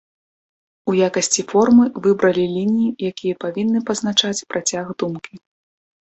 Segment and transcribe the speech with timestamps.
[0.91, 5.35] У якасці формы выбралі лініі, якія павінны пазначаць працяг думкі.